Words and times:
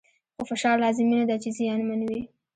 خو 0.35 0.43
فشار 0.51 0.75
لازمي 0.83 1.15
نه 1.21 1.25
دی 1.29 1.37
چې 1.43 1.49
زیانمن 1.57 2.01
وي. 2.09 2.21